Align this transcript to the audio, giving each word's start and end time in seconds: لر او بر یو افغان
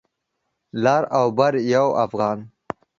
لر 0.83 1.03
او 1.17 1.25
بر 1.37 1.53
یو 1.73 1.87
افغان 2.05 2.37